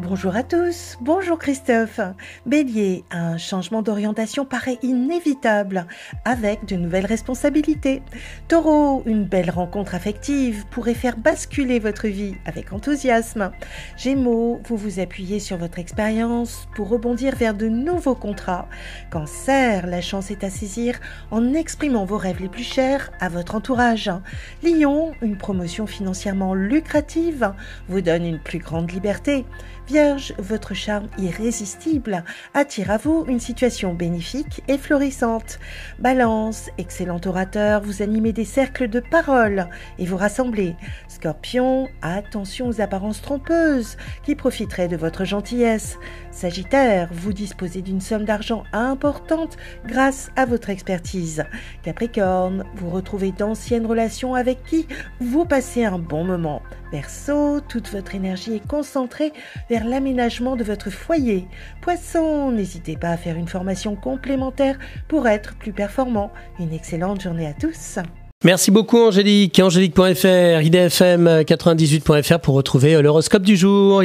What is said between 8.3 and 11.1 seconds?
Taureau, une belle rencontre affective pourrait